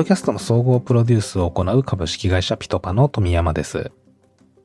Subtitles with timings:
[0.00, 3.92] ドキャストの総合プロデュースを行う株式会社ピトパの富山です。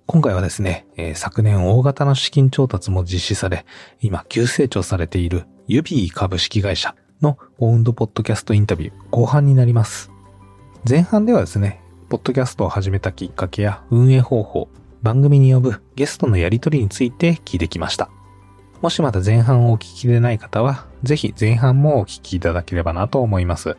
[0.05, 3.65] 今回はですね、えー、昨年大型の資金調達も実施され、
[3.99, 10.09] 今急成長されているユビー株式会社のオウンドポッドキャストインタビュー後半になります。
[10.89, 14.69] 前半ではですね、ポッドキャストを始めたきっかけや運営方法、
[15.03, 18.09] 番組に呼ぶゲストのやりとりについて聞いてきました。
[18.81, 23.75] もしまだ前半をお聞きでない方は、ぜひ前半もお聞きいただければなと思います。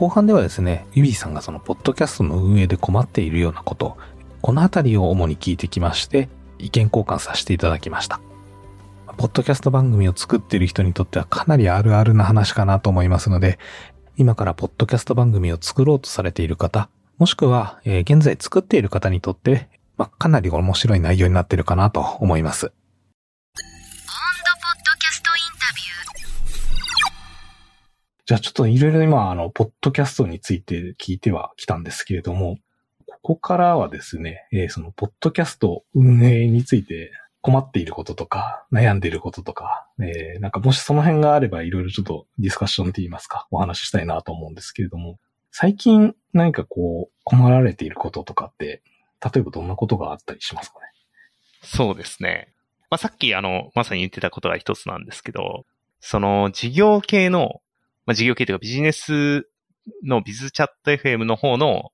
[0.00, 3.98] 後半ではですね、ユビーさんがそのポッドキャストの運営で困っているようなこと、
[4.40, 8.18] このあたりを主に聞いてきまして、意見交換させていただきました。
[9.18, 13.58] ポッドキャスト番組を作っている人にとってはかなりあるあるな話かなと思いますので、
[14.16, 16.88] 今からポッドキャスト番組を作ろうとされている方、
[17.18, 22.72] もしくは、え、現在作っている方にとって、まあ、かなり面白い内容になっているかなと思います。
[28.30, 32.58] じゃあちょっといろいろ今、あの、ポッドキャストについて聞いてはきたんですけれども、
[33.04, 45.18] ここからはですね、えー、その、ポッドキャスト運営について困っていることとか、悩んでいることとか、えー、なんかもしその辺があればいろいろちょっとディスカッションって言いますか、お話ししたいなと思うんですけれども、
[45.50, 48.80] 最近何かこう、困られていることとかって、
[49.24, 50.86] 例えばどんなことがあったりしますかね？
[51.64, 52.54] そうですね。
[52.90, 55.64] まあ、さっきあの、まさに言ってたことが一つなんですけど、
[55.98, 57.60] その事業系の
[58.10, 59.46] まあ、事業系というかビジネス
[60.02, 61.92] のビズチャット FM の方の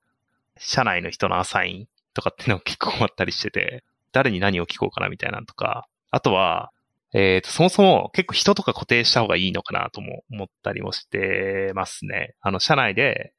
[0.56, 6.72] 社内の人のアサインとかっていうのを結構あったりしてて、誰に何を聞こうかなみたいなのとか、あとは、
[7.12, 12.34] えっ、ー、と、そもそも結構人とか固定した方がいいのかなとも思ったりもしてますね。
[12.40, 13.34] あの、社内で、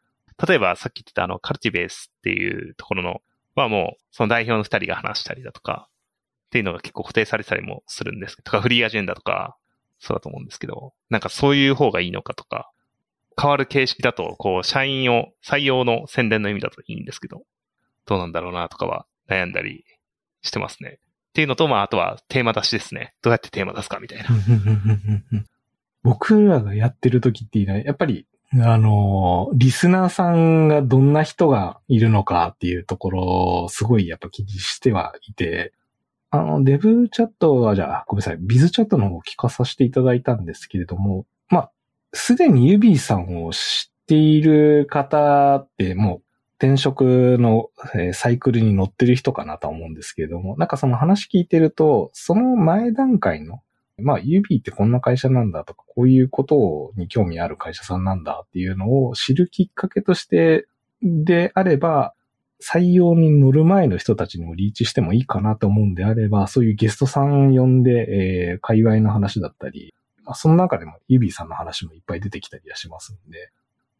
[0.47, 3.21] 例えばさっき言ってたあの、カルティベースっていうところの、
[3.55, 5.89] はもう、その代表の二人が話したりだとか、
[6.49, 9.57] っていうのが結構固定されたりもするんですけどとか、フリーアジェンダとか、
[9.99, 12.71] そうだと思うんですけど、なんかそういう方がいいのかとか、
[13.39, 17.43] 変わる形式だと、こう、社員を採用の宣伝の意味だといいんですけど、
[18.05, 19.85] どうなんだろうなとかは悩んだり
[20.41, 20.99] してますね。
[20.99, 23.13] っていうのと、まあ、あとはテーマ出しですね。
[23.21, 24.25] どうやってテーマ出すかみたいな。
[26.01, 35.73] 僕らがやってる時っていうのは、やっぱり、あの、リスナーさんがどんな人がいるのかっていうところをすごいやっぱ気にしてはいて、
[36.29, 41.71] あの、デブチャットは、じゃあ、ごめんなさい、ビズチャットの方を聞かさせていただいたんですけれども、まあ、
[42.13, 46.21] すでにユビーさんを知っている方って、もう、
[46.59, 47.69] 転職の
[48.13, 53.61] サイクルに乗ってる人かなと思うんですけれども、なんかその話聞いてると、その前段階の、
[53.99, 60.67] まあ、ユビーってこんな会社なんだとか、こういうことに興味ある会社さんなんだっていうのを知るきっかけとして
[61.03, 62.15] であれば、
[62.63, 67.91] 採用に乗る前の人たちにもリーチしてもいいかなと思うんであれば、そういうゲストさん呼んで、
[68.51, 69.93] えー、界隈の話だったり、
[70.25, 73.51] まあ、その中でもユビーさんの話もいっぱい出てきたりはしますんで、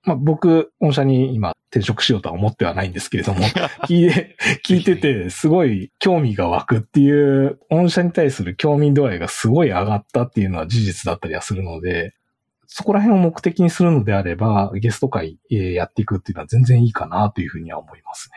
[0.03, 3.41] まあ、僕、御社に今転職しようとは思ってはないんですけれども、
[3.87, 4.35] 聞いて、
[4.65, 12.15] 聞いてて、すごい興味が湧くっていう、御社に対する興味度合いがすごい上がったっていうのは事実だったりはするので、
[12.67, 18.33] そこら辺を目的にするのであれば、ゲスト会やっていくっていうのは全然いいかなというふうには思いますね。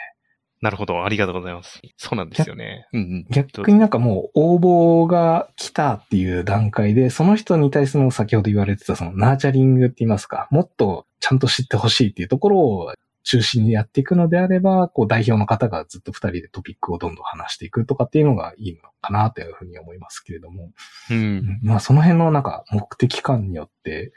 [0.63, 1.05] なるほど。
[1.05, 1.81] ありがとうございます。
[1.97, 2.87] そうなんですよね。
[3.31, 12.93] 逆になんかもう応募が来たっていう段階で、その人に対する先ほど言われてたそのナーチャリングって言いますか、もっとちゃんと知ってほしいっていうところを
[13.23, 20.71] 中心にやっていくのであれば、こう代表の方がずっと二人でトピックをどんどん話していくとかっていうのがいいのかなというふうに思いますけれども。
[21.11, 21.61] うん。
[21.63, 24.13] まあその辺のなんか目的感によって、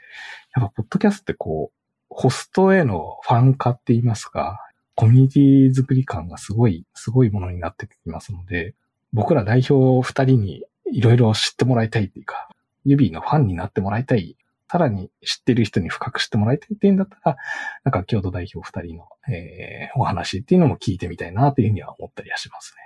[0.56, 1.76] やっぱポッドキャストってこう、
[2.08, 4.60] ホストへのファン化って言いますか、
[4.94, 8.74] コミュニティ作り感がすごい、すごいものになってきますので、
[9.12, 12.48] 僕ら代表二人にいろいろ知ってもらいたいっていうか、
[12.84, 14.36] 指のファンになってもらいたい、
[14.68, 17.36] さらに知ってる人に深く知ってもらいたいっていうんだったら、
[17.84, 22.84] なんか京都代表二人の、えー、お話っていうのも聞いてみたいなというふうには思ったりはしますね。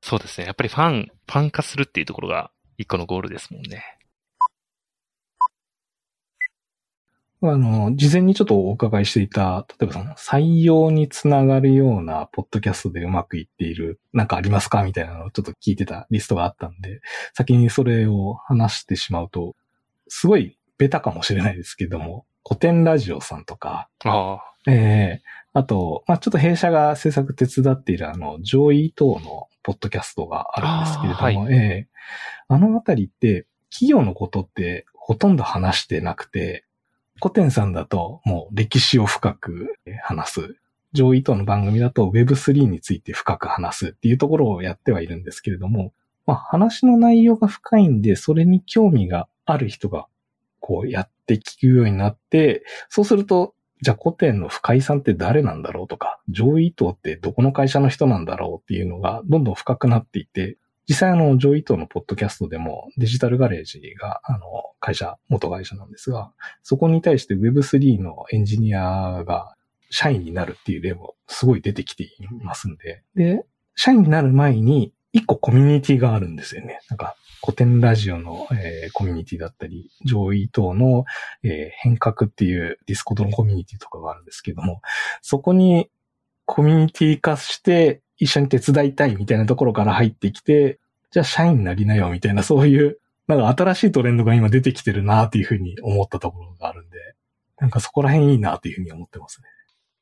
[0.00, 0.46] そうですね。
[0.46, 3.98] やっぱりファン、ファン化するっていうところが一個のゴールですもんね。
[7.40, 17.00] あの、事前にちょっとお伺いしていた、例えばその採用につながるようなポッドキャストでうまくいっている、なんかありますかみたいなのをちょっと聞いてたリストがあったんで、
[17.34, 19.54] 先にそれを話してしまうと、
[20.08, 25.22] すごいベタかもしれないですけども、古典ラジオさんとか、あええ。
[25.54, 31.88] ー、あと、まあ、ちょっと弊社が制作手伝っているあの、上位等のポッドキャストがあるんですけれども、はい、ええ。
[32.50, 36.64] ー、あのあたりって企業のことってほとんど話してなくて、
[37.20, 40.56] 古典さんだともう歴史を深く話す。
[40.94, 45.92] 上位との番組だと Web3 について深く話すっていうところをやってはいるんですけれども、
[46.24, 50.06] まあ話の内容が深いんで、それに興味がある人が
[50.60, 60.58] こうやって聞くようになって、そうするとじゃあ古典の深井さんって誰なんだろうとか、上位伊藤ってどこの会社の人なんだろうっていうのがどんどん深くなっていて、
[60.88, 64.40] 実際あの、ジョイ伊藤のポッドキャストでもデジタルガレージが、あの、
[64.80, 66.32] 会社、元会社なんですが、
[66.62, 69.54] そこに対して Web3 のエンジニアが
[69.90, 72.10] 社員になるっていう例もすごい出てきてい
[72.42, 73.44] ますんで、で、
[73.76, 76.80] 社員になる前に一個コミュニティがあるんですよね。
[76.88, 81.04] なんか、コテンラジオの、えー、コミュニティだったり、ジョイ伊藤の、
[81.42, 84.80] えー、変革っていう Discord のコミュニティとかがあるんですけども、
[85.22, 85.90] そこに
[86.46, 90.78] コミュニティ化して一緒に手伝いたいみたいなところから入ってきて、
[91.10, 96.98] じゃあ社員になりなよみたいなそういう、なんか新しいトレンドが今出てきてるなっていうふうに思ったところがあるんで、
[97.58, 99.48] なんかそこら辺いいなっていうふうに思ってますね。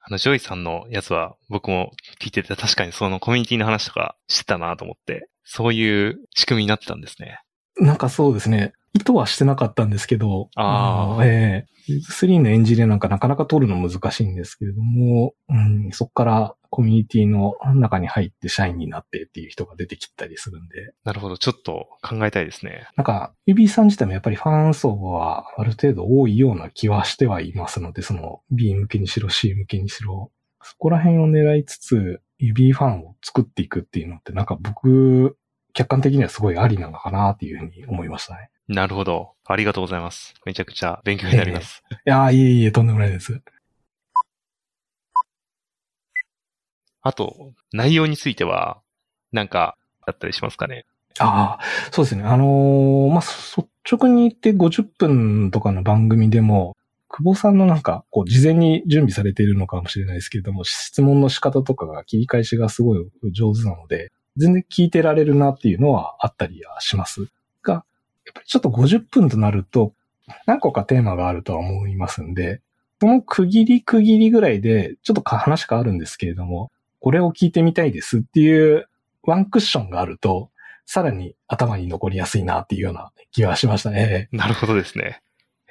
[0.01, 1.91] あの、ジョイさんのやつは僕も
[2.21, 7.41] 聞いてて確かにそのコミュニティの話とかしてたなと思って、そういう仕組みになってたんですね。
[7.79, 8.73] なんかそうですね。
[8.95, 11.25] 意図はしてなかったんですけど、ああ。
[11.25, 20.95] ええー、3のエンジニアなんかなかなか取るの難しいんですけれども、うん、そこからコミュニティの中に入って社員になってっていう人が出てきたりするんで。
[21.05, 21.37] なるほど。
[21.37, 22.89] ちょっと考えたいですね。
[22.97, 30.33] なんか、UB さん自体もやっぱりファン層はある程度多いような気はしてはいますので、その B 向けにしろ C 向けにしろ、
[30.63, 35.37] そこら辺を狙いつつ、指ファンを作っていくっていうのって、なんか僕、
[35.73, 38.51] 客観的にはすごいありなのかなっていうふうに思いましたね。
[38.69, 39.35] なるほど。
[39.45, 40.35] ありがとうございます。
[40.45, 41.83] めちゃくちゃ勉強になります。
[42.07, 43.41] えー、いやいえいえ、とんでもないです。
[47.03, 48.81] あと、内容については、
[49.33, 50.87] なんか、あったりしますかね？
[51.19, 52.23] ああ、そうですね。
[52.25, 56.76] あのー、まあ、率直に言って50分とかの番組でも、
[57.17, 67.29] 久保さんのなんか、こう、事前に準備されているのかもしれないですけれども、質問の仕方とかが切り返しがすごい上手なので、全然聞いてられるなっていうのはあったりはします。
[67.63, 67.83] が、やっ
[68.35, 69.95] ぱりちょっと50分となると、
[70.45, 72.61] 何個かテーマがあるとは思いますんで、
[73.01, 76.71] その区切り区切りぐらいで、ちょっと話変わるんですけれども、
[77.01, 78.89] これを聞いてみたいですっていう
[79.23, 80.51] ワンクッションがあると、
[80.85, 84.29] さらに頭に残りやすいなっていうような気がしましたね。
[84.33, 85.23] なるほどですね。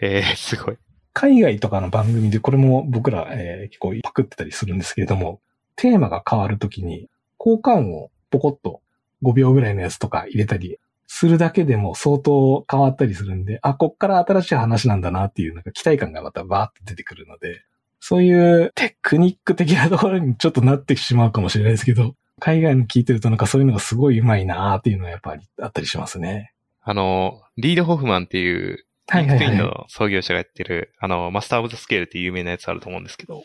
[0.01, 0.77] えー、すごい。
[1.15, 5.39] 海外とかの番組でこれも僕ら、えー、結構パクってたりするんですけれども、
[5.77, 7.07] テーマが変わるときに、
[7.38, 8.81] 効果音をポコッと
[9.23, 10.77] 5秒ぐらいのやつとか入れたり
[11.07, 17.63] するだけでも相当変わったりするんで、あ、こっから新しい話なんだなっていうなんか期待感がまたバーって出てくるので、
[18.01, 26.51] そういうテクニック的なところにちょっとなってしまうかもしれないですけど、海外の聞いてるとなんかそういうのがすごい上手いなーっていうのはやっぱりあったりしますね。
[26.81, 29.57] あの、リード・ホフマンっていうはいはいはい。
[29.57, 33.44] の創業者がやってる、あの、マスターオブザスケールっていう有名なやつあると思うんですけど、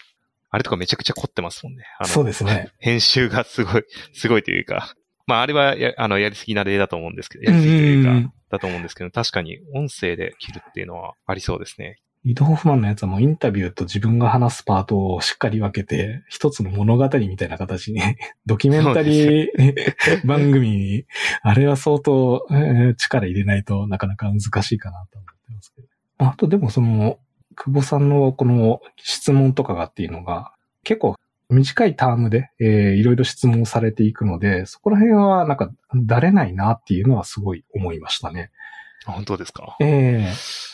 [0.51, 1.85] あれとかめちゃくちゃ凝ってますもんね。
[2.05, 2.71] そうですね。
[2.79, 3.85] 編集がすごい、
[4.15, 4.95] すごいというか、
[5.27, 12.01] まああれはや、あの、やりすぎな例だと思うんですけど、やりすぎというか、だと思うんですけど、確かに音声で切るっていうのはありそうですね。
[12.25, 18.03] リド・ホフマンのやつはもうインタビューと自分が話すパートをしっかり分けて、一つの物語みたいな形に、
[18.45, 19.49] ドキュメンタリー
[20.27, 21.05] 番組に、
[21.43, 22.47] あれは相当、
[22.99, 25.89] 力入れないとなかなか難しいかなと思ってますけど。
[26.19, 27.19] あとでもその、
[27.57, 30.53] 久保さんのこの質問とかがっていうのが、
[30.85, 31.17] 結構
[31.49, 38.51] 短いタームで、えー、いろいろ質問されていくので、そこら辺はなんか、だれないなっていうのはすごい思いましたね。
[39.07, 39.77] 本当ですか？
[39.81, 40.71] ええー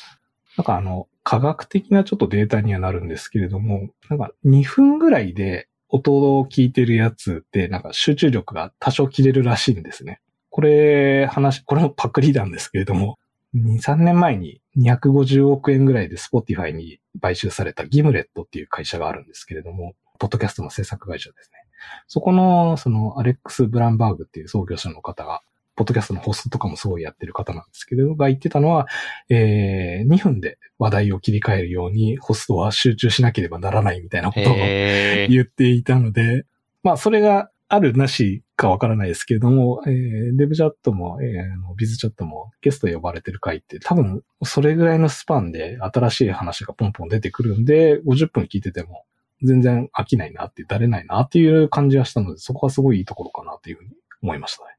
[0.57, 10.21] なんかあの、科学的なちょっとデータにはなるんですけれども、なんか2分ぐらいで音を聞いてるやつってなんか集中力が多少切れるらしいんですね。
[10.49, 13.19] これ話、これもパクリなんですけれども、
[13.55, 21.59] 2、3年前に250億円ぐらいで Spotify に買収されたギムレットっていう会社があるんですけれども、ポッドキャストの制作会社ですね。
[22.07, 25.43] そこの、その、アレックス・ブランバーグっていう創業者の方が、
[25.77, 28.87] ポッドキャストのホストとかもすごいやってる方なんですけど、が言ってたのは、
[29.29, 36.47] えー、2分で話題を切り替えるようにホストは集中しなければならないみたいなことを言っていたので、
[36.83, 49.05] まあそれがあるなしかわからないですけれども、えー、デブチャットも、えー、ビズチャットもゲスト呼ばれてる回って多分それぐらいのスパンで新しい話がポンポン出てくるんで、50分聞いてても
[49.43, 53.91] 全然飽きないなって、だれないなっていう感じはしたので、そこはすごいいいところかなというふうに
[54.23, 54.71] 思いましたね。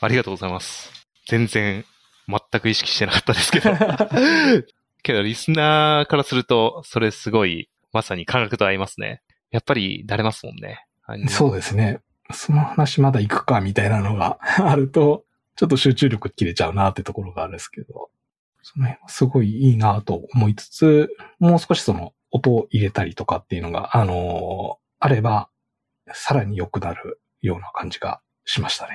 [0.00, 0.92] ありがとうございます。
[1.26, 1.84] 全然、
[2.28, 3.70] 全く意識してなかったですけど。
[5.02, 9.22] けど、リスナーからすると、それすごい、まさに感覚と合いますね。
[9.50, 10.84] やっぱり、慣れますもんね。
[11.28, 12.00] そうですね。
[12.32, 15.24] その話まだ行くか、みたいなのが あると、
[15.56, 18.10] ちょっと集中力切れちゃうなってところがあるんですけど、
[18.62, 25.48] その辺はすごいいいなと思いつつ、もう少しその音を入れたりとかっていうのが、あのー、あれば、
[26.12, 28.94] さらに良くなるような感じがしましたね。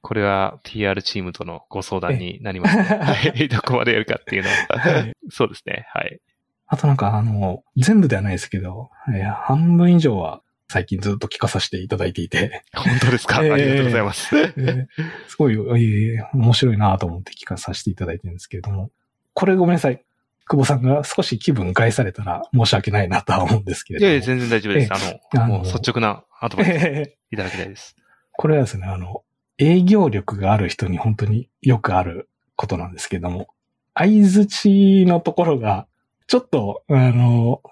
[0.00, 2.82] これは TR チームとのご相談になりますね。
[3.00, 3.48] はい。
[3.48, 5.06] どこまでやるかっていうのは。
[5.30, 5.86] そうですね。
[5.92, 6.20] はい。
[6.66, 14.36] あとなんかあの、全部ではないですけど、えー半分以上は最近ずっと聞かさせていただいていて、本当ですか、ええありがとうございます。
[14.36, 14.86] えー
[15.28, 18.90] すごい、えー面白いなと思って聞かさせていただいてるんですけれども、
[19.34, 20.04] これごめんなさい。
[20.46, 24.10] 久保さんが少し気分害されたら申し訳ないなとは思うんですけれども。
[24.10, 24.92] いやいや、全然大丈夫です。
[24.92, 27.96] あの、あのもう率直なアドバイスえーいただきたいです。
[28.32, 29.22] これはですね、あの、
[29.58, 33.48] 営業力がある人に本当によくあることなんですけども、
[33.94, 35.86] 相づちのところが、
[36.26, 37.62] ちょっと、あの、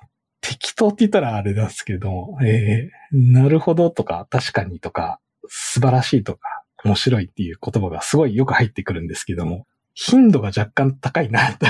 [0.52, 6.40] 適当って言ったらあれなんですけど、えーなるほどとか、確かにとか、素晴らしいとか、
[6.84, 11.66] 面白いっていう言葉がすごいよく入ってくるんですけども、頻度が若干高いなと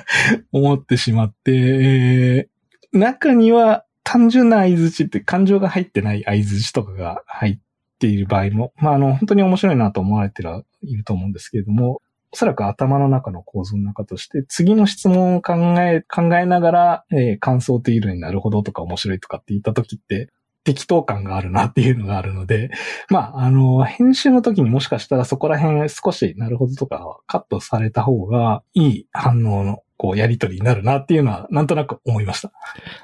[0.52, 2.56] 思ってしまって、えー
[2.92, 7.58] 中には単純な相づちって感情が入ってない相づちとかが入っ
[7.98, 12.00] ている場合も、まあ、あの、本当に面白いなと思われてはいると思うんですけれども、
[12.36, 20.28] おそらく頭の中の構造の中として、次の質問を考え、考えながら、えー感想というのになるほどとか面白いとかって言った時って、
[20.62, 22.70] 適当感があるなっていうのがあるので、
[23.08, 32.52] まあ、あの、編集の時にもしかしたらそこら辺少しなるほどとかカットされた方がいい反応の、こう、やりとりになるなっていうのは、なんとなく思いました。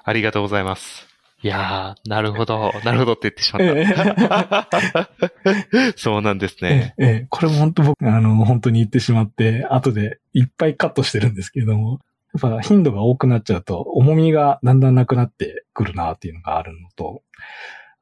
[0.05, 1.12] ありがとうございます。
[1.43, 5.09] いやー、なるほど、 なるほどって言ってしまっえた。
[5.97, 6.95] そうなんですね。
[6.99, 12.01] ええ、ええ、これも本当僕、あの、本当に言ってしまって、後でいっぱいカットしてるんですけれども、
[12.35, 17.23] やっぱ頻度が多くなっちゃうと、重みがだんだんなくなってくるなっていうのがあるのと、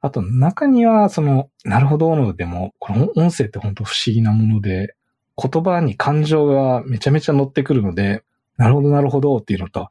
[0.02, 4.94] あと中には、その、なるほどのでも、この音声って本当不思議なもので、
[5.36, 8.22] 言葉に感情がめちゃめちゃ乗ってくるので、
[8.56, 9.88] なるほどなるほどっていうのと、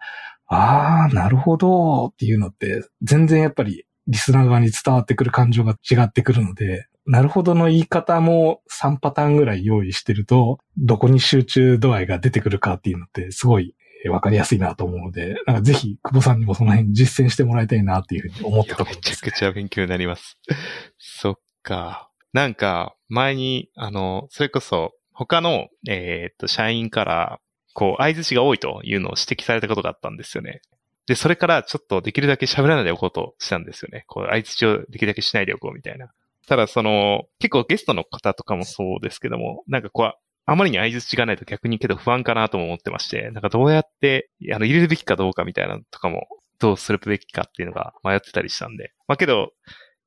[0.50, 13.76] あー、なるほどっていうのって、全然やっぱりリスナー側に伝わってくる感情が違ってくるので、なるほどの言い方も3パターンぐらい用意してると、どこに集中度合いが出てくるかっていうのってすごい
[14.08, 19.16] わかりやすいなと思うので、なんかぜひ久保さんにもその辺実践してもらいたいなっていうふうに思っいやめちゃ。
[19.18, 20.38] くちゃ勉強になります。
[20.98, 22.10] そっか。
[22.32, 27.40] なんか、前に、あの、それこそ、他の、えーっと、社員から、
[27.74, 30.62] こう、相槌が多いというのを指摘されたことがあったんですよね。
[31.08, 34.04] で、それからちょっとできるだけ喋らないでおこうとしたんですよね。
[34.08, 36.12] こう、相槌をできるだけしないでおこうみたいな。
[36.48, 40.14] ただ、その、結構ゲストの方とかもそうですけども、なんかこう、
[40.46, 46.28] あまりに相槌がないと逆にけど不安かなとも思ってまして、なんかどうやって、あの、入れるべきかどうかみたいなのとかも、
[46.60, 48.92] どうするべきかっていうのが迷ってたりしたんで。
[49.08, 49.52] まあけど、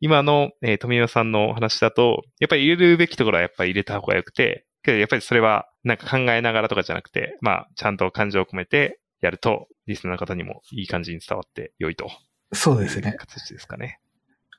[0.00, 12.10] 今の、えー富山さんのお話だと、やっぱり入れるべきところはやっぱり入れた方が良くて、けどやっぱりそれはなんか考えながらとかじゃなくて、まあちゃんと感情を込めてやると、リスナーの方にもいい感じに伝わって良いと。
[12.52, 13.14] そうですね。
[13.18, 14.00] 形ですかね。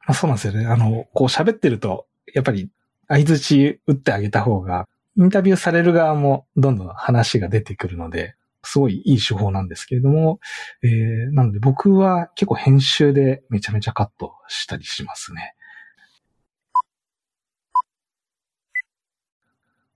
[0.06, 0.66] まあ、そうなんですよね。
[0.66, 2.70] あの、こう喋ってると、やっぱり
[3.08, 10.40] 相槌打ってあげた方が、インタビューされる側もどんどん話が出てくるので、すごいいい手法なんですけれども、
[10.82, 15.54] えー、なので僕は結構編集でめちゃめちゃカットしたりしますね。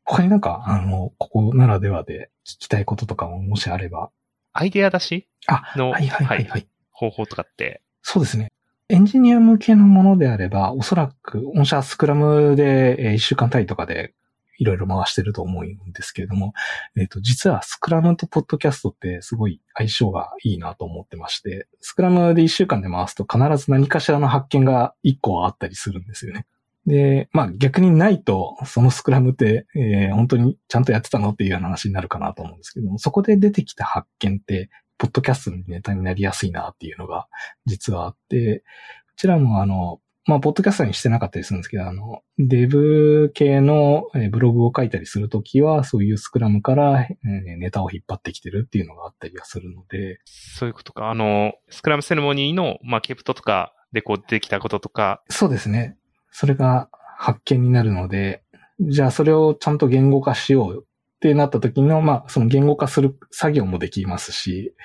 [0.10, 4.10] 他になんか、あの、ここならではで聞きたいこととかももしあれば。
[4.54, 5.28] アイデア出し？
[5.48, 6.68] あ、の、はいはいはいはい。
[6.92, 8.48] 方法とかって、そうですね。
[8.88, 14.14] エンジニア向けのものであれば、おそらく、御社スクラムで、えー一週間単位とかで、
[14.60, 16.54] いろいろ回してると思うんですけれども、
[16.96, 26.48] えっ、と、実はスクラムとポッドキャストってすごい相性がいいなと思ってまして、スクラムで一週間で回すと必ず何かしらの発見が一個あったりするんですよね。
[26.88, 37.28] で、まあ逆にないと、そのスクラムって、えー本当にちゃんとやってたのっていうような話になるかなと思うんですけども、そこで出てきた発見って、ポッドキャストのネタになりやすいなっていうのが
[37.66, 38.64] 実はあって、
[39.10, 51.10] こちらもあの、まあ、ポッドキャストにしてなかったりするんですけど、あの、デブ系のえーブログを書いたりするときは、そういうスクラムからえーネタを引っ張ってきてるっていうのがあったりはするので、そういうことか。
[51.10, 55.97] あの、スクラムセレモニーの、まあ、ケプトとかでこう出てきたこととか、そうですね。
[56.40, 58.44] それが発見になるので、
[58.80, 64.76] じゃあそれをちゃんと言語化しようってなった時の、まあ、その言語化する作業もできますし、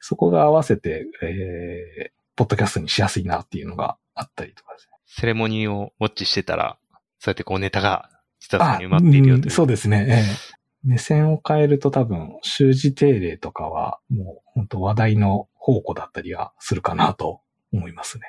[0.00, 4.96] そこが合わせて、えー、ポッドキャストにしやすいなっていうのがあったりとかですね。
[5.04, 6.78] セレモニーをウォッチしてたら、
[7.18, 8.08] そうやってこうネタが
[8.40, 9.36] 実はそこに埋まっているよという。
[9.44, 10.06] うんそうですね。
[10.08, 17.40] ええ目線を変えると多分、習字定例とかは、もう本当話題の宝庫だったりはするかなと
[17.72, 18.24] 思いますね。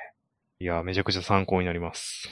[0.60, 2.28] いや、めちゃくちゃ参考になります。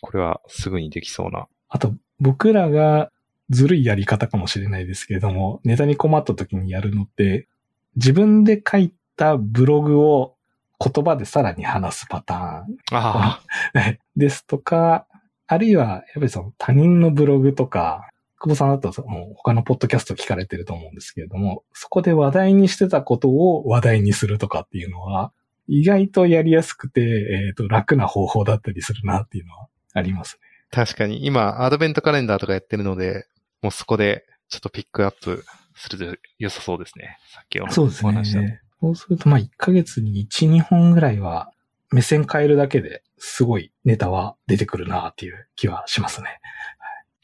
[0.00, 1.46] これはすぐにできそうな。
[1.68, 3.10] あと、僕らが
[3.50, 7.48] ずるいやり方かもしれないですけれども、ネタに困った時にやるのって、
[7.96, 10.34] 自分で書いたブログを
[10.78, 12.76] 言葉でさらに話すパターン。
[12.92, 13.40] あ
[14.16, 15.06] ですとか、
[15.46, 25.32] あるいは、やっぱりその他人のブログとか、久保さんだとその他のポッドキャスト聞かれてると思うんですけれども、そこで話題にしてたことを話題にするとかっていうのは、
[25.68, 30.40] 意外とやりやすくて、えっ、と、楽な方法だったりするなっていうのはありますね。
[30.70, 33.26] 確かに、今、アドベントカレンダーとかやってるので、
[33.62, 37.18] もうそこでちょっとピックアップすると良さそうですね。
[37.32, 38.60] さっきおそうですお話ししたね。
[38.80, 41.50] そうすると、まあ、1ヶ月に1、2本ぐらいは、
[41.92, 46.40] 目線変えるだけですごいネタは出てくるなっていう気はしますね。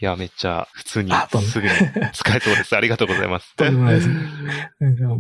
[0.02, 1.12] いや、めっちゃ普通に
[1.49, 1.73] すぐに
[2.12, 2.75] 使えそうです。
[2.76, 3.54] ありがとうございます。
[3.54, 4.09] とんでもないです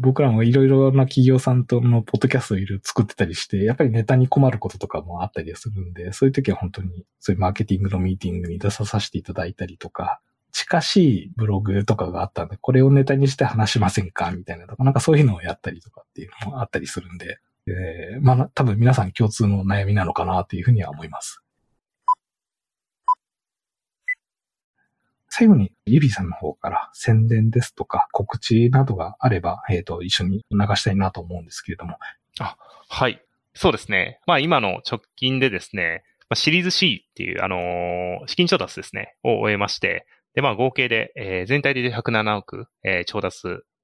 [0.00, 10.20] 僕らもいろいろな企業さんとのポッドキャストをいろいろ作ってたりして、やっぱりネタに困ることとかもあったりするんで、そういう時は本当にそういうマーケティングのミーティングに出させていただいたりとか、
[10.50, 10.96] 近し
[11.26, 14.32] いブログとかがあったんで、これをネタにして話しませんか？
[14.32, 21.40] みたいなとか、なんかそういうのをやったりとかっていうのもあったりするんで、えー、まあ多分皆さん共通の悩みなのかなというふうには思います。
[25.34, 31.96] 最後に、ゆびさんの方から宣伝ですとか告知などがあれば、えっ、と、一緒に流したいなと思うんですけれども。
[32.90, 33.24] はい。
[33.54, 34.20] そうですね。
[34.26, 43.38] まあ今の直近でですね、まあ、シリーズ C っていう、あのー資金調達ですね、を終えまして、で、まあ合計で、えー全体で107億、えー調達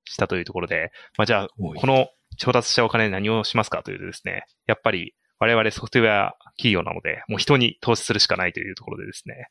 [0.04, 9.48] したというところで、まあじゃあ、この調達したお金で何をしますかというとですね、やっぱり我々ソフトウェア企業なので、もう人に投資するしかないというところでですね、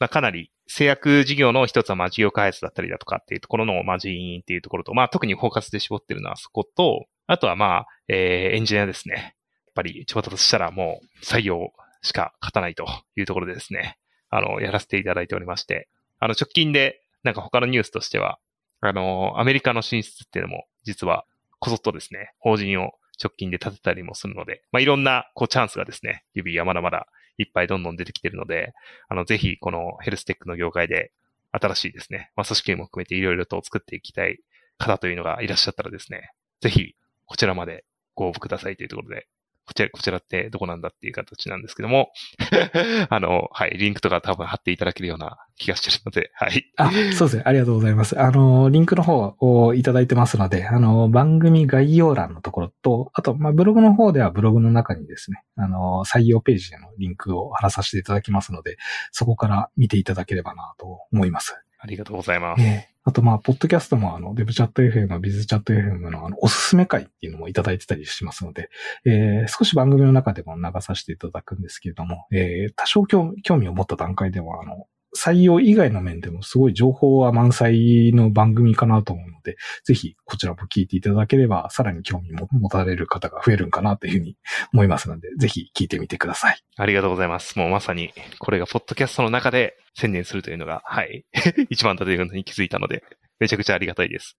[0.00, 9.14] まあ、かなり制約事業の一つはまあ事業開発だったりだとかっていうところのまあ人員っていうところと、まあ特にフォーカスで絞ってるのはそこと、あとはまあ、えーエンジニアですね。
[9.14, 11.70] やっぱり調達したらもう採用
[12.02, 13.98] しか勝たないというところでですね、
[14.30, 15.88] あの、やらせていただいておりまして、
[16.18, 18.38] あの直近でなんか他のニュースとしては、
[18.80, 21.24] あの、アメリカの進出っていうのも実は
[21.58, 22.92] こぞっとですね、法人を
[23.22, 27.06] 直近で立てたりもするので、まあ、いろんなこうチャンスがですね、指はまだまだ
[27.38, 28.72] いっぱいどんどん出てきてるので、
[29.08, 31.12] あの、ぜひこのヘルステックの業界で
[31.52, 34.38] 新しいですね、まあ、組織も含めていろいろと作っていきたい
[34.78, 36.94] 方というのがいらっしゃったらですね、ぜひ
[37.26, 37.84] こちらまで
[38.14, 39.26] ご応募くださいというところで、
[39.70, 42.10] こちら、こちらってどこなんだっていう形なんですけども、
[43.08, 46.64] あの、はい、リンクとか多分貼っていただけるような気がしてるので、はい。
[46.76, 47.44] あ、そうですね。
[47.46, 48.20] ありがとうございます。
[48.20, 58.76] あの、リンクの方をいただいてますので、あの、番組概要欄のところと、あと、まあ、ブログの方ではブログの中にですね、あの、採用ページへのリンクを貼らさせていただきますので、
[59.12, 61.54] そこから見ていただければなと思います。
[61.80, 62.62] ありがとうございます。
[62.62, 68.68] ねあと、まあ、ポッドキャストも、あの、デブチャット FM、ビズチャット FM の、あの、おすすめ会っていうのもいただいてたりしますので、
[69.06, 74.86] えー少し番組の中でも流させていただくんですけれども、えー多少興味を持った段階では、あの、
[75.16, 84.36] 採用以外の面でもすごい情報は満載の番組かなと思うので、ぜひこちらも聞いていただければ、さらに興味も持たれる方が増えるんかなというふうに
[84.72, 86.58] 思いますので、ぜひ聞いてみてください。
[86.76, 87.58] ありがとうございます。
[87.58, 91.24] もうまさに、これがポッドキャストの中で宣伝するというのが、はい。
[91.70, 93.02] 一番だというのに気づいたので、
[93.40, 94.36] めちゃくちゃありがたいです。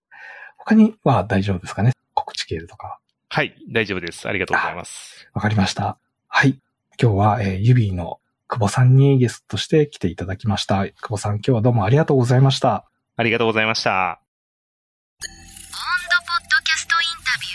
[0.58, 1.92] 他には大丈夫ですかね？
[2.14, 2.98] 告知系とかは。
[3.30, 3.56] はい。
[3.70, 4.28] 大丈夫です。
[4.30, 5.28] ありがとうございます。
[5.34, 5.98] わかりました。
[6.28, 6.60] はい。
[7.02, 8.21] 今日は、えー、ユビーの
[8.52, 10.84] 久保さんにゲストとして来ていただきました。
[10.84, 12.86] 久保さん、今日はどうもありがとうございました。
[13.16, 14.22] ありがとうございました。
[15.20, 15.30] ポッ
[16.58, 17.50] ドキャストインタビュ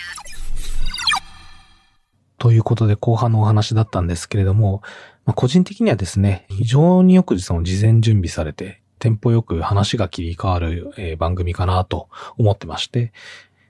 [2.39, 4.81] ーということで後半のお話だったんですけれども、
[5.27, 13.13] まあ、個人的にはですね、非常によくその事前準備されて、テンポよく話が切り替わる、えー番組かなと思ってまして、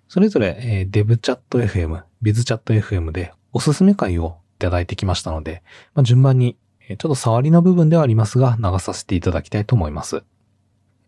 [0.07, 10.23] それぞれ、えーデブチャット FM、ビズチャット FM でおすすめ会をいただいてきましたので、まあ、順番に、えーちょっと触りの部分ではありますが、流させていただきたいと思います。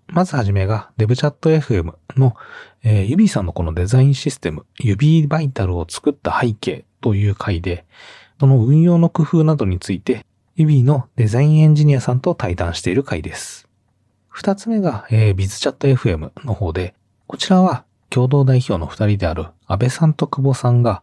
[0.09, 2.35] まずはじめが、デブチャット FM の、
[2.83, 7.85] えー、ユビーさんのこのデザインシステム、ユビーバイタルを作った背景という回で、
[8.41, 10.25] その運用の工夫などについて、
[10.57, 13.69] ユビーのデザインエンジニアさんと対談している回です。
[14.29, 16.95] 二つ目が、えー、ビズチャット FM の方で、
[17.27, 21.03] こちらは共同代表の二人である安倍さんと久保さんが、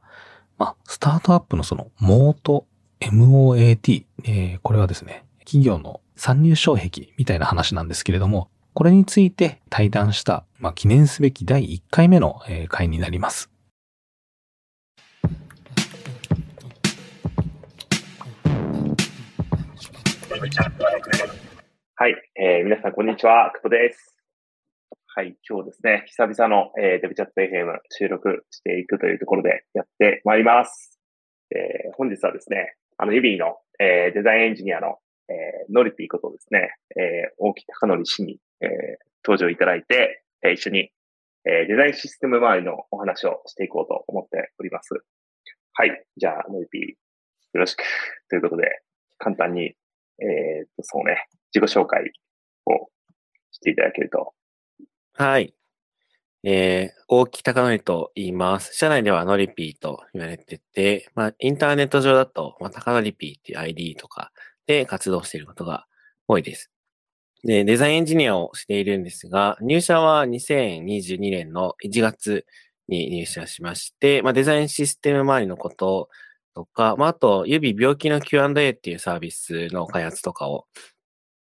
[0.57, 2.65] まあ、スタートアップのその、モート、
[3.01, 13.51] MOAT、えーこれはですね、企業の参入障壁みたいな話なんですけれども、これについて対談した、まあ、記念すべき第1回目の、えー回になります。
[21.95, 24.15] はい、えー皆さんこんにちは、久保です。
[25.05, 30.99] はい、今日ですね、久々の、えーデブチャット FM 収録していくというところでやってまいります。
[31.51, 34.97] えー本日はですね、あの、ユビーの、えーデザインエンジニアの、
[35.29, 38.69] えーノリピーことですね、えー大木隆則氏に、えー
[39.25, 40.91] 登場いただいて、えー一緒に、
[41.45, 44.93] えーデザインシステム周りのお話をしていこうと思っております。
[45.73, 46.95] はい、じゃあ、ノリピー、よ
[47.53, 47.83] ろしく。
[48.29, 48.81] ということで、
[49.17, 49.75] 簡単に、
[50.19, 52.03] えーっと、そうね、自己紹介
[52.65, 52.89] を
[53.51, 54.33] していただけると。
[55.13, 55.53] はい。
[56.47, 58.75] えー、大木隆則と言います。
[58.75, 64.31] 社内ではノリピーと言われてて、まあ、インターネット上だと、まあ、高則ピーっていう ID とか
[64.67, 65.87] で活動していることが
[66.27, 66.69] 多いです。
[67.43, 72.45] で、デザインエンジニアをしているんですが、入社は2022年の1月
[72.87, 76.09] に入社しまして、まあ、デザインシステム周りのこと
[76.53, 80.67] とか、まあ、あと、指病気の Q&A っていうサービスの開発とかを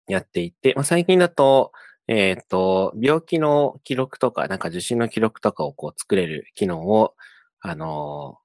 [0.09, 1.71] やっていて、まあ、最近だと、
[2.13, 7.15] えっ、と、病気の記録とか、なんか受診の記録とかをこう作れる機能を、
[7.61, 8.41] あのー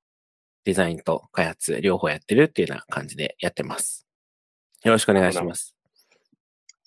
[0.67, 4.05] デザインと開発両方やってるっていうような感じでやってます。
[4.83, 5.77] よろしくお願いします。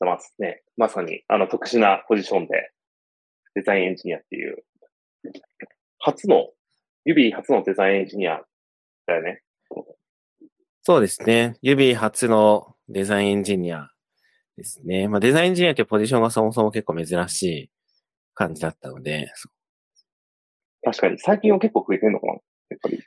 [0.02, 0.64] ざますね。
[0.76, 2.72] まさに、あの、特殊なポジションで、
[3.56, 4.58] デザインエンジニアっていう、
[5.98, 6.50] 初の、
[7.06, 8.42] 指初のデザインエンジニア
[9.08, 9.44] だよね。
[10.82, 11.58] そうですね。
[11.62, 13.90] 指初のデザインエンジニア
[14.60, 15.08] ですね。
[15.08, 17.72] まあ、デザインエンジニアっていうポジションがそもそも結構珍しい
[18.36, 19.32] 感じだったので、
[20.84, 22.34] 確かに、最近は結構増えてんのかな？
[22.34, 22.40] や
[22.76, 23.00] っぱり。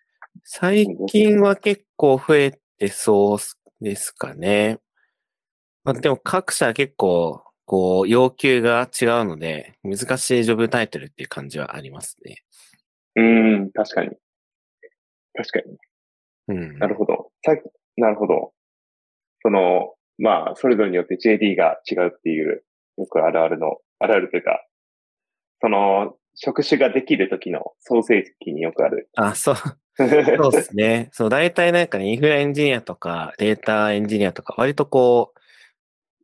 [0.44, 3.38] 最近は結構増えてそう
[3.80, 4.78] ですかね。
[5.84, 12.42] まあ、でも各社結構、こう、要求が違うので、難しいジョブタイトルっていう感じはありますね。
[13.16, 14.10] うーん、確かに。
[15.34, 15.78] 確かに。
[16.48, 16.78] うん。
[16.78, 17.30] なるほど。
[17.44, 17.56] さ
[17.96, 18.52] なるほど。
[19.42, 22.64] その、まあ、それぞれによって JD が違うっていう、
[22.98, 24.64] よくあるあるの、あるあるというか、
[25.60, 29.08] その、職種ができる時の創世期によくある。
[29.16, 29.54] あ、そう、
[29.96, 30.08] そう
[30.52, 31.08] ですね。
[31.12, 35.32] そう、大体なんかね、インフラエンジニアとか、データエンジニアとか、割とこ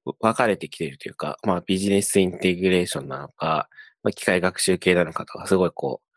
[0.07, 3.69] う、分かれてきているというか、まあビジネスインテグレーションなのか、
[4.03, 6.09] まあ、機械学習系なのかとか、すごいこう、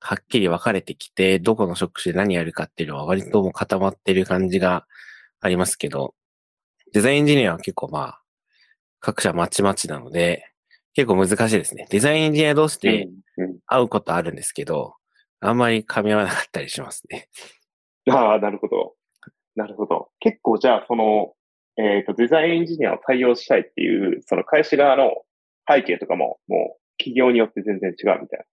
[0.00, 4.86] はっきり分かれてきて、どこの職種で何やるかっていうのは割ともう固まってる感じが
[5.40, 6.14] ありますけど、
[6.94, 8.22] デザインエンジニアは結構まあ、
[9.00, 10.48] 各社まちまちなので、
[10.94, 11.88] 結構難しいですね。
[11.90, 13.08] デザインエンジニア同士で
[13.66, 14.94] 会うことあるんですけど、
[15.40, 17.28] あんまり噛み合わなかったりしますね。
[18.08, 18.94] ああ、なるほど。
[19.56, 20.10] なるほど。
[20.20, 21.32] 結構じゃあ、その、
[21.76, 25.10] えっ、と、デザインエンジニアを採用したいっていう、その会社側の
[25.68, 28.44] 背景とかも、もう、企業によって全然違うみたいな。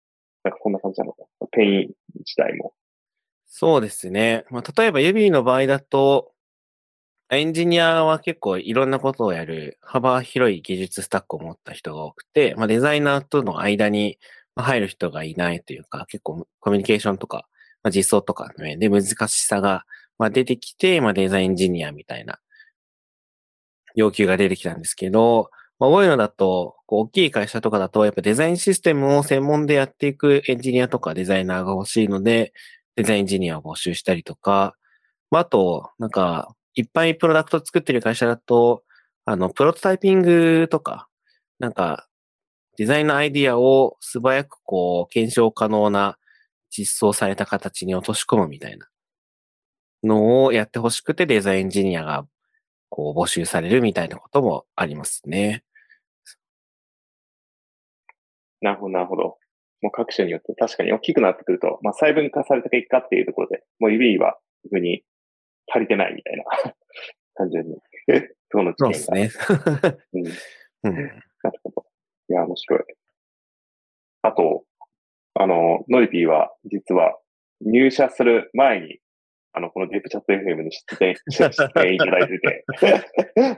[0.46, 1.48] なんかそんな感じなのかな。
[1.52, 2.74] ペイン自体も。
[3.46, 4.46] そうですね。
[4.50, 6.32] まあ、例えば指の場合だと、
[7.32, 14.20] エンジニアは結構いろんなことをやる幅広い技術スタックを持った人が多くて、まあ、デザイナーとの間に
[14.56, 17.48] 入る人がいないというか、結構コミュニケーションとか、
[17.84, 19.86] まあ、実装とかの面で難しさが
[20.22, 22.40] ま出てきて、まあ、デザインエンジニアみたいな
[23.96, 32.54] 要求が出てきたんですけど、まあ、多いのだと、大きい会社とかだと、やっぱデザインシステムを専門でやっていくエンジニアとかデザイナーが欲しいので、
[32.96, 34.76] デザインエンジニアを募集したりとか、
[35.32, 38.84] まあ、あと、なんか、いっぱいプロダクト作ってる会社だと、
[39.26, 41.08] あの、プロトタイピングとか、
[41.60, 42.08] なんか、
[42.78, 46.18] デザインのアイディアを素早くこう、検証可能な
[46.70, 48.88] 実装された形に落とし込むみたいな
[50.04, 52.26] のをやってほしくてデザインエンジニアが
[52.90, 55.64] こう募集されるみたいなこともありますね。
[58.62, 59.38] なるほど、なるほど。
[59.82, 65.04] もう各社によって確かに大きくなってくると、まあ細分化された結果っていうところで、もう指は逆に
[65.74, 66.44] 足りてないみたいな
[67.36, 67.78] 感じに、
[68.52, 69.12] その知そうです。
[69.12, 69.30] ね。
[70.14, 70.28] うん
[70.84, 70.96] うん、
[71.44, 71.86] なるほど。
[72.30, 72.80] いや、面白い。
[74.24, 74.66] あと、
[75.36, 77.18] あの、ノリピーは、実は、
[77.62, 79.00] 入社する前に、
[79.54, 82.66] あの、このデープチャット FM に出演、 出演いただいてて、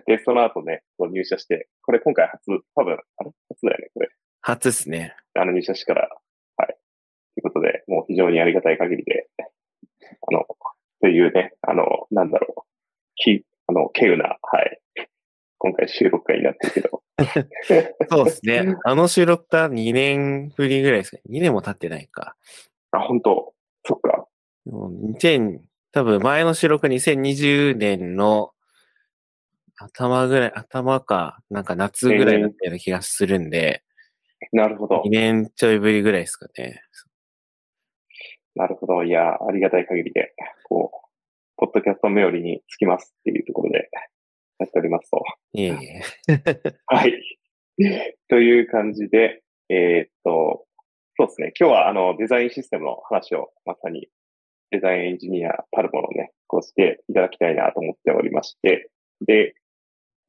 [0.06, 2.44] で、その後ね、入社して、これ今回初、
[2.76, 3.32] 多分、あれ？
[3.50, 4.10] 初だよね、これ。
[4.42, 5.16] 初ですね。
[5.36, 6.10] あの、入社してから、
[6.58, 6.68] はい。
[6.68, 6.78] とい
[7.40, 9.44] うことで、もう非常にありがたい限りで、あ
[10.32, 10.46] の、
[11.04, 12.62] というね、あの、なんだろう、
[13.16, 14.80] き、あの、稀有な、はい。
[15.58, 17.04] 今回収録会になってるけど、
[18.10, 18.76] そうですね。
[18.86, 21.22] あの収録が2年ぶりぐらいですね。
[21.30, 22.38] 2年も経ってないか。
[22.92, 23.54] あ、本当
[23.86, 24.28] そっか。
[24.66, 25.60] もう2000、
[25.92, 28.54] 多分前の収録2020年の
[29.76, 33.84] 頭ぐらい、頭か、なんか夏ぐらいだったような気がするんで、
[34.54, 35.10] なるほど2。
[35.10, 36.82] 年ちょいぶりぐらいですかね。
[38.56, 39.04] なるほど。
[39.04, 40.34] いや、ありがたい限りで、
[40.74, 41.10] こう、
[41.58, 43.90] ポッドキャスト冥利につきますっていうところで
[44.58, 45.24] やっておりますと。
[45.54, 46.02] いえいえ。
[46.88, 47.14] はい。
[48.28, 50.66] という感じで、えーっと、
[51.16, 51.54] そうですね。
[51.60, 54.08] 今日はあのデザインシステムの話をまさに
[54.72, 58.90] デザインエンジニアたるものをね、こうしていただきたいなと思っておりまして、
[59.22, 59.54] で、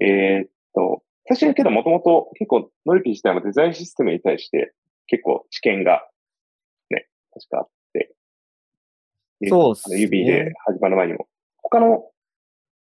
[0.01, 4.75] えーっと、最初にけどもともと結構ノリピー自体もデザインシステムに対して
[5.07, 6.07] 結構知見が
[6.91, 7.69] ね、確かあっ
[9.49, 11.29] そうっすね指で始まる前にも、
[11.63, 12.05] 他の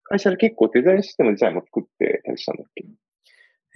[0.03, 2.85] 会社で結構デザインシステム自体も作ってたりしたんだっけ？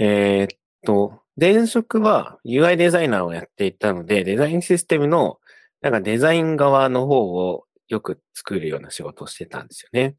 [0.01, 5.39] えーっと、前職は UI デザイナーをやっていたので、デザインシステムの、
[5.81, 10.15] なんかデザイン側の方をよく作るような仕事をしてたんですよね。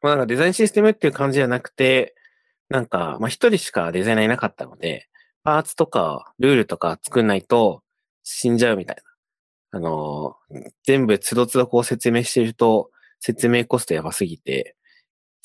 [0.00, 2.14] まあなんかデザインシステムっていう感じじゃなくて、
[2.68, 5.08] なんか、まあ一人しかデザイナーいなかったので、
[5.42, 7.82] パーツとかルールとか作んないと
[8.22, 9.02] 死んじゃうみたいな。
[9.70, 10.36] あの
[10.84, 14.76] 全部つどつどこう説明してると、説明コストやばすぎて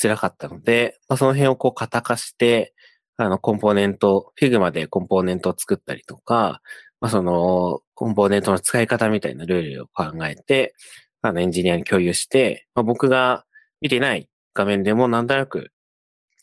[0.01, 2.73] 辛かったので、まあその辺をこう型化して、
[3.17, 6.61] あの、コンポーネント、Figma でコンポーネントを作ったりとか、
[6.99, 10.73] まあその、コンポーネントの使い方みたいなルールを考えて、
[11.21, 13.45] あの、エンジニアに共有して、まあ僕が
[13.81, 15.71] 見てない画面でもなんとなく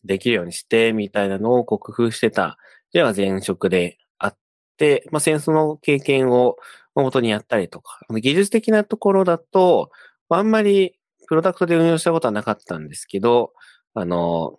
[0.05, 2.57] できるようにして、みたいなのをこう工夫してた、
[2.93, 4.37] では前職であっ
[4.77, 6.57] て、まあ、戦争の経験を
[7.03, 9.91] 元にやったりとか、技術的なところだと、
[10.29, 13.53] あんまりプロダクトで運用したことはなかったんですけど、
[13.95, 14.59] あの、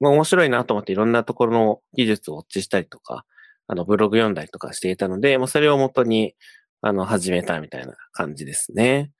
[0.00, 3.24] まあ、面白いなと思っていろんなところの技術をウォッチしたりとか、
[3.66, 6.34] あの、ブログ読んだりとかしていたので、まあ、それを元に、
[6.80, 9.12] あの、始めたみたいな感じですね。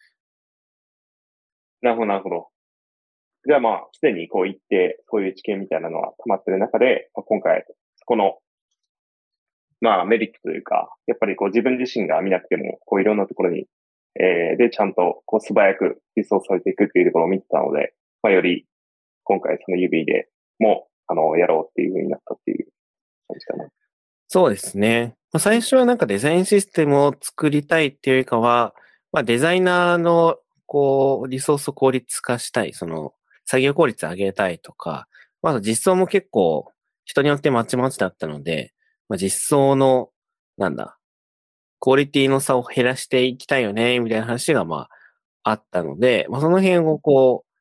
[1.80, 2.48] なるほど、なるほど。
[3.46, 7.64] じゃあまあ、すでにこう行って、そういう知見みたいなのは溜まってる中で、まあ、今回、
[8.06, 8.38] この、
[9.85, 13.66] まあ、メリットというか、やっぱりこう自分自身が見なくても、こういろんなところに、
[14.18, 17.92] えー、で、ちゃんとこう素早く実装されていくっていうところを見てたので、
[18.23, 18.64] まあ、より、
[19.25, 22.66] 今回その指でも、あの、やろうっていう風になったっていう
[23.29, 23.68] 感じかな。
[24.29, 25.16] そうですね。
[25.33, 28.75] ま、最初はなんかデザインシステムを作りたいっていうよりかは、
[29.12, 33.12] まあ、デザイナーの、こう、リソースを効率化したい、その、
[33.44, 35.09] 作業効率上げたいとか、
[35.42, 36.70] まあ、実装も結構、
[37.05, 38.73] 人によってまちまちだったので、
[39.08, 40.10] まあ、実装の、
[40.56, 40.98] なんだ、
[41.80, 44.88] クオリティの差を減らしていきたいよね、みたいな話が、ま
[45.42, 47.54] あ、あったので、まあ、その辺をこう、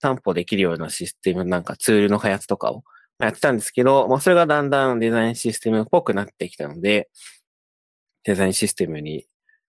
[0.00, 2.82] 担保できるようなシステム、なんかツールの開発とかを
[3.18, 7.10] やってたんですけど、まあ、それがだんだんデザインシステムっぽくなってきたので、
[8.24, 9.26] デザインシステムに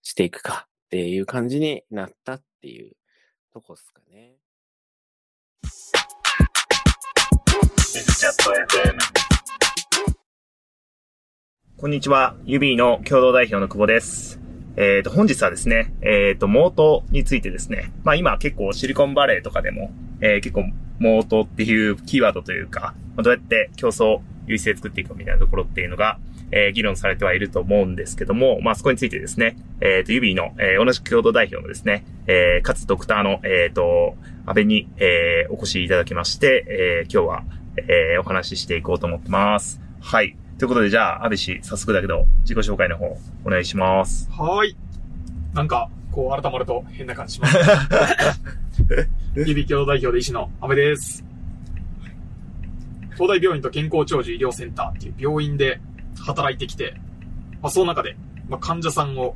[0.03, 2.92] していくかっていう感じになったっていう
[3.53, 4.37] とこですかね。
[11.83, 12.37] こんにちは。
[12.45, 14.38] ユビーの共同代表の久保です。
[14.77, 19.90] えっ、と、本日はですね、えっ、と、モートについてですね、まあ今結構シリコンバレーとかでも、
[20.21, 20.66] えー結構
[21.01, 26.21] モートっていうキーワードというか、まあどうやって競争優位性作っていくかみたいなところっていうのが、
[26.53, 34.14] えー議論されてはいると思うんですけども、まあそこについてですね、えっ、と、ユビーの、えー同じ共同代表のですね、えーかつドクターの、えっ、と、
[34.47, 37.45] 安倍に、えーお越しいただきまして、えー今日は、
[37.77, 39.81] えーお話ししていこうと思ってます。
[40.01, 40.37] はい。
[40.62, 44.31] ということで、じゃあ、安倍氏、早速だけど、自己紹介の方、お願いします。
[44.31, 44.77] はーい。
[45.55, 47.59] なんか、こう、改まると変な感じします。
[49.35, 51.25] 指共同代表で医師の安倍です。
[53.14, 55.81] 東大病院と健康長寿医療センターっていう病院で
[56.20, 56.94] 働いてきて、
[57.61, 58.16] まあ、その中で、
[58.48, 59.35] まあ、患者さんを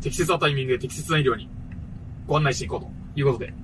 [0.00, 1.48] 適切なタイミングで適切な医療に
[2.26, 3.54] ご案内していこうということで、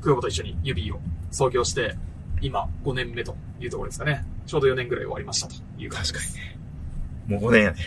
[0.00, 1.00] 久保と一緒に指を
[1.32, 1.96] 創業して、
[2.40, 4.24] 今5年目というところですかね。
[4.46, 6.38] ちょうど4年ぐらい終わりましたという感じです。
[7.26, 7.78] もう5年やね。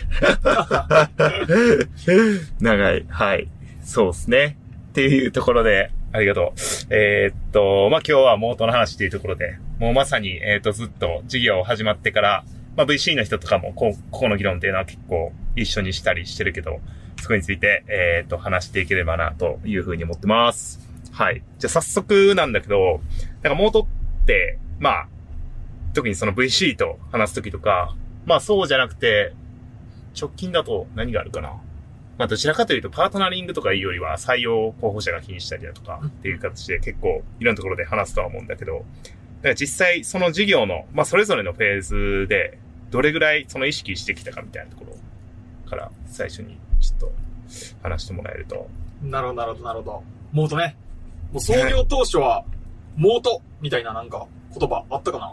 [2.60, 3.06] 長い。
[3.08, 3.48] はい。
[3.82, 4.56] そうですね。
[4.90, 6.60] っていうところで、ありがとう。
[6.90, 12.44] えーっと、まあ、今日はモートの話っていうところで、もうまさに、えーっと、ずっと事業始まってから、
[12.76, 16.80] まあ、VC の人とかもこう、ここの議論っていうのは結構一緒にしたりしてるけど、
[17.20, 20.80] そこについて、えーっと、話していければな、というふうに思ってます。
[21.12, 21.42] はい。
[21.58, 23.00] じゃあ早速なんだけど、
[23.42, 23.86] なんかモート
[24.22, 25.08] って、まあ、
[25.96, 29.32] 特にその VC と話すときとか、まあそうじゃなくて、
[30.14, 31.54] 直近だと何があるかな。
[32.18, 42.58] まあどちらかというとパートナリングとかいうよりは採用候補者が気にしたりだとかっていう形で結構いろんなところで話すとは思うんだけど、だから実際その事業の、まあそれぞれのフェーズで
[42.90, 44.96] どれぐらいその意識してきたかみたいなところ
[45.70, 47.12] から最初にちょっと
[47.82, 48.68] 話してもらえると。
[49.02, 50.02] なるほど、なるほど、なるほど。
[50.32, 50.76] モートね。
[51.32, 52.44] もう創業当初は、
[52.96, 54.26] モートみたいななんか
[54.58, 55.32] 言葉あったかな？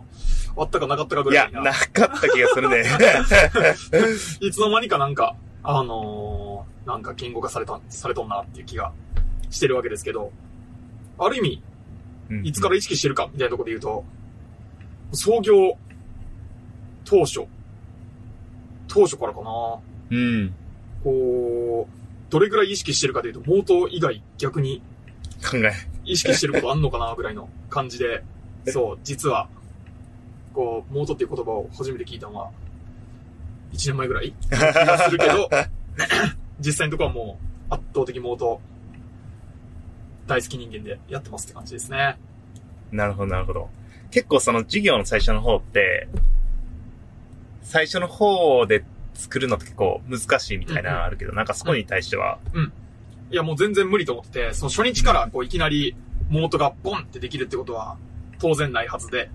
[0.55, 1.61] あったかなかったかぐいや、らいな。
[1.61, 2.83] なかった気がするね。
[4.41, 8.91] いつの間にかなんか、あのー、なんか言語化された、されとんなっていう気が
[9.49, 10.31] してるわけですけど、
[11.17, 11.63] ある意味、
[12.43, 14.05] いつから意識してるかみたいなところで言うと、
[15.13, 15.77] 創業
[17.05, 17.45] 当初、
[18.87, 19.79] 当初からかな。
[20.11, 20.53] うん。
[21.03, 24.81] こう、どれぐらい意識してるかというと、モート以外逆に
[25.43, 25.73] 考え。
[26.05, 28.23] 意識してることあんのかなぐらいの感じで、
[28.67, 29.47] そう、実は、
[30.53, 32.51] こう、モートっていう言葉を初めて聞いたのは、
[33.73, 34.31] 1年前ぐらい？
[34.41, 35.49] 気がするけど、
[36.59, 37.39] 実際のところはも
[37.69, 38.61] う圧倒的モート、
[40.27, 42.17] 大好き人間でやってますって感じですね。
[42.91, 43.69] なるほど、なるほど。
[44.11, 46.07] 結構その事業の最初の方って、
[47.63, 48.83] 最初の方で
[49.15, 52.37] 作るのって結構難しいみたいなのあるけど、なんかそこに対しては、
[53.31, 55.95] いやもう全然無理と思ってて、その初日からこういきなり
[56.29, 57.97] モートがボンってできるってことは
[58.39, 59.29] 当然ないはずで。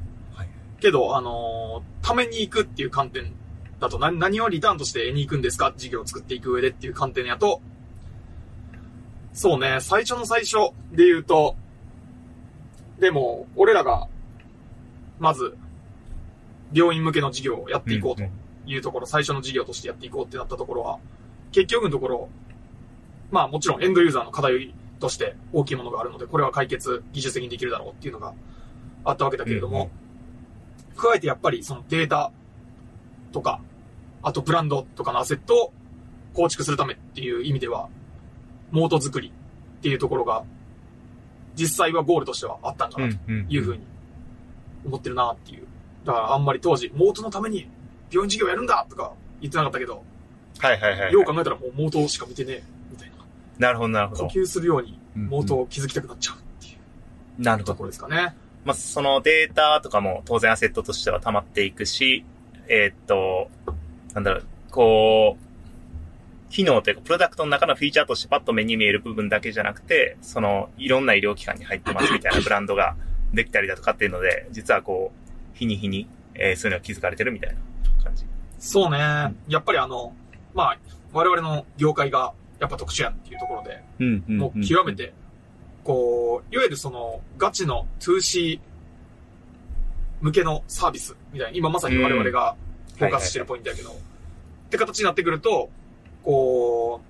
[0.79, 3.33] はいけど、あのーために行くっていう観点
[3.81, 5.75] だと何、何をリターンとして得に行くんですか？
[5.77, 7.61] 事業を作っていく上でっていう観点やと、
[9.35, 11.55] そうね、最初の最初で言うと、
[12.99, 14.09] でも、俺らが、
[15.19, 15.57] まず、
[16.73, 18.31] 病院向けの事業をやっていこうとうん
[18.71, 20.99] いうところ、最初の事業としてやっていこうってなったところは、
[21.53, 22.29] 結局のところ、
[23.31, 28.33] まあもちろんエンドユーザーの課題として大きいものがあるので、これは解決技術的にできるだろうっていうのが
[29.05, 29.91] あったわけだけれども、
[30.99, 32.31] 加えてやっぱりそのデータ
[33.33, 33.61] とか、
[34.23, 35.73] あとブランドとかのアセットを
[36.35, 37.89] 構築するためっていう意味では、
[38.71, 40.45] モート作りっていうところが、
[41.55, 43.83] 実際はゴールとしてはあったんかなとうんいうふうに
[44.85, 45.67] 思ってるなっていう。
[46.05, 47.69] だからあんまり当時、モートのために
[48.11, 50.03] 病院事業やるんだとか言ってなかったけど、
[50.59, 51.13] はいはいはい。
[51.13, 53.17] よう考えたらもうモートしか見てねえ、みたいな。
[53.59, 54.25] なるほどなるほど。
[54.27, 56.77] 呼吸するように、うんモートを気づきたくなっちゃうってい
[57.39, 57.85] うなるほどとこ。
[57.85, 58.37] ろですかね。
[58.68, 62.22] まあ、そのデータとかも当然アセットとしては溜まっていくし、
[62.68, 63.48] えーっと、
[64.12, 72.94] なんだろう、こう、機能というか、プロダクトの中のフィーチャーとしてパッと目に見える部分だけじゃなくて、その、いろんな医療機関に入ってますみたいな ブランドが
[73.33, 75.12] できたりだとかっていうので、実はこ
[75.54, 78.26] う、日に日に、えーそういうのが気づかれてるみたいな感じ。
[78.59, 78.98] そうね。
[78.98, 80.14] やっぱりあの、
[80.52, 80.78] まあ、
[81.14, 84.94] 我々の業界がやっぱ特殊やっていうところで、うん、うんもう極め。
[84.94, 85.14] て、
[85.88, 88.61] こう、いわゆるその、ガチの 2C
[90.20, 92.57] 向けのサービスみたいな、今まさに我々が
[92.98, 93.94] フォーカスしてるポイントやけど、っ
[94.68, 95.70] て形になってくると、
[96.22, 97.01] こ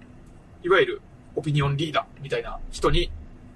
[0.62, 1.02] う、いわゆる
[1.34, 3.10] オピニオンリーダーみたいな人に、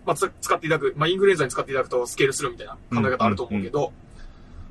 [0.04, 3.92] まあ、つ使っていただく、まあ、インフルエンザに使っていただくとスケールするみたいな考え方あると思うけど、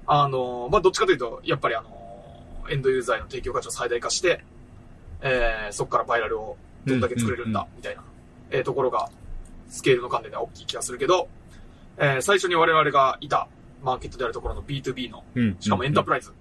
[0.06, 1.88] あの、まあ、どっちかというと、やっぱりあの、
[2.70, 4.44] エンドユーザーへの提供価値を最大化して、
[5.22, 8.04] えー、そこからバイラルをどんだけ作れるんだ、みたいな、
[8.50, 9.10] えーところが、
[9.72, 11.28] スケールの観点では大きい気がするけど、
[11.98, 13.48] えー最初に我々がいた
[13.82, 15.58] マーケットであるところの B2B の、うん。
[15.60, 16.32] しかもエンタープライズ、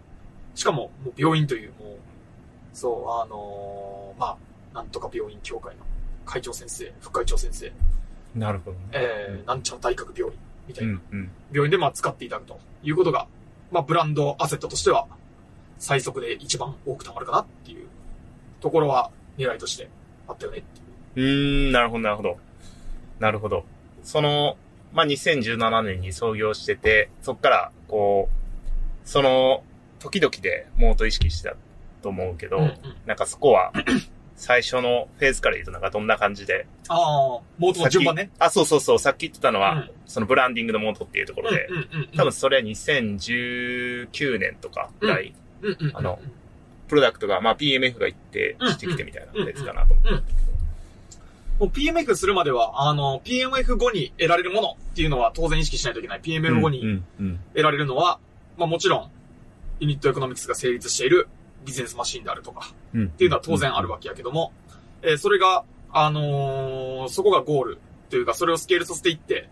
[0.55, 1.99] しかももう病院という、もう、
[2.75, 4.37] そう、あのーま
[4.73, 5.83] あ、なんとか病院協会の
[6.27, 7.73] 会長先生、副会長先生、
[8.35, 8.83] なるほどね。
[8.93, 10.39] えー、なんちゃら大学病院、
[10.69, 11.31] みたいうな、ん、うん。
[11.53, 13.27] 病院でまあ使っていただくということが、
[13.71, 15.07] まあ、ブランドアセットとしては、
[15.79, 17.87] 最速で一番多く貯まるかなっていう
[18.61, 19.89] ところは狙いとして
[20.29, 20.63] あったよねっ
[21.15, 21.27] ていう。
[21.27, 22.39] うーん、なるほど、なるほど。
[23.21, 23.65] なるほど。
[24.03, 24.57] その、
[24.93, 29.63] まあ、2017年に創業してて、そっから、こう、その、
[30.01, 31.57] 時々でモート意識してた
[32.03, 32.75] と思うけど、うんうん
[33.07, 33.73] なんかそこは、
[34.37, 36.67] 最初のフェーズから言うとなんかどんな感じで。
[36.89, 36.99] ああ、
[37.59, 38.31] モートの順番ね。
[38.39, 46.19] あ、そうそうそう、さっき言ってたのは、うんそのブランディングのモートっていうところで、うんうんうんうん多分それは2019年とかぐらい、うんうんうんあの
[46.89, 50.50] プロダクトが、まあ PMF が行って、してきてみたいなやつかなと思ったんだけど。
[50.50, 50.50] もう
[51.69, 56.21] PMF するまでは、あの、PMF 後に得られるものっていうのは当然意識しないといけない。
[56.21, 56.81] PMF 後に
[57.53, 58.19] 得られるのは、
[58.57, 59.11] まあもちろん、
[59.81, 61.29] ユニットエコノミクスが成立している
[61.65, 62.73] ビジネスマシンであるとか、
[63.07, 64.53] っていうのは当然あるわけやけども、
[65.03, 67.79] えーそれが、あのーそこがゴール
[68.11, 69.49] というか、それをスケールさせていって、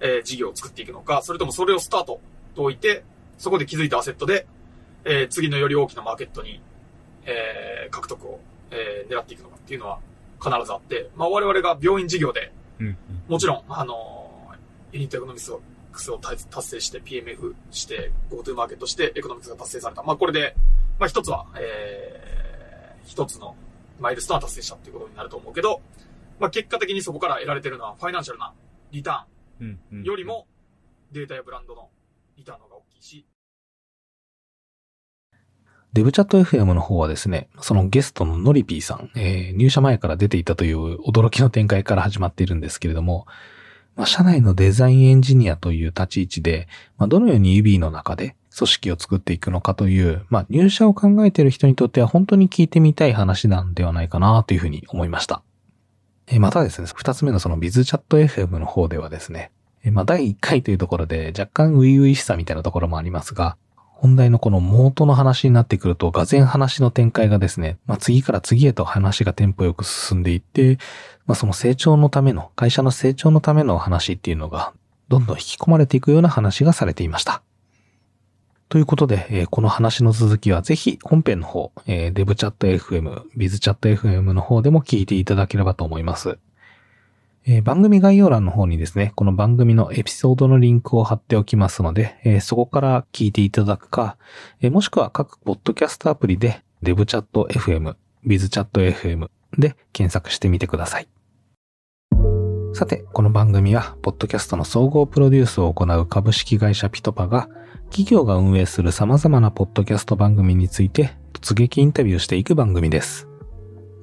[0.00, 2.20] えー事業を作っていくのか、それともそれをスタート
[2.54, 3.04] と置いて、
[3.38, 4.46] そこで気づいたアセットで、
[5.04, 6.60] えー次のより大きなマーケットに、
[7.24, 8.40] えー獲得を、
[8.70, 9.98] えー狙っていくのかっていうのは
[10.40, 12.96] 必ずあって、まあ我々が病院事業で、うん
[13.28, 14.26] もちろん、あのー
[14.92, 20.02] ユニットエコノミクスを達達成して PMF して GoTo マーケットしてエコノミクスが達成された。
[20.02, 20.54] まあこれで、
[20.98, 23.56] まあ一つは、えー、一つの
[24.00, 25.80] マイルストーンを達成したっていうことになると思うけど、
[26.38, 28.52] まあ結果的にそこから得られてるのはファイナンシャルな
[28.92, 30.46] リターンよりも
[31.12, 31.88] データやブランドの
[32.36, 33.26] リターンの方が大きいし、
[35.96, 43.26] デブチャット FM の方はですね、そのゲストのノリピーさん、えー入社前から出ていたという驚きの展開から始まっているんですけれども、
[43.94, 55.42] まあ、社内のデザインエンジニアという立ち位置で、まあ、どのように UB の中で組織を作っていくのかという、まあ、入社を考えている人にとっては本当に聞いてみたい話なんではないかなというふうに思いました。
[56.26, 59.50] えーまたですね、二つ目のそのビズチャット FM の方ではですね、
[59.92, 63.56] まあ、第1回というところで若干初々しさみたいなところもありますが、
[63.98, 70.78] 本題のこのモートの話になってくると、がぜ話の展開がですね、まあ、次から次へと話がテンポよく進んでいって、
[71.24, 74.74] まあ、その成長のための、会社の成長のための話っていうのが、
[75.08, 77.42] どんどん引き込まれていくような話がされていました。
[78.68, 86.38] ということで、えーこの話の続きはぜひ本編の方、えー、デブチャット FM、ビズチャット FM の方でも聞いていただければと思います。
[87.48, 94.16] えー番組概要欄の方にですね、この番組のエピソードのリンクを貼っておきますので、えーそこから聞いていただくか、
[94.60, 97.94] えーもしくは各ポッドキャストアプリで DevChatFM、
[98.26, 99.28] BizChatFM
[99.58, 101.08] で検索してみてください。
[102.74, 107.48] さて、この番組は、ポッドキャストの総合プロデュースを行う株式会社ピトパが、
[107.90, 113.28] 企業が運営する様々なポッドキャスト番組について突撃インタビューしていく番組です。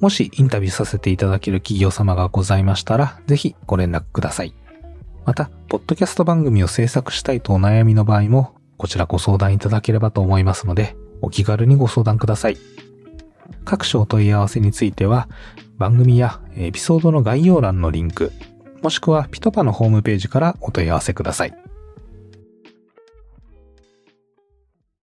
[0.03, 4.53] もしインタビューさせていただける企業様がございましたら、ぜひご連絡ください。
[5.25, 12.57] また、ポッドキャスト番組を制作したいとお悩みの場合も、こちらご相談いただければと思いますので、お気軽にご相談ください。
[13.63, 15.29] 各種お問い合わせについては、
[15.77, 18.33] 番組やエピソードの概要欄のリンク、
[18.81, 21.53] もしくはピトパのホームページからお問い合わせください。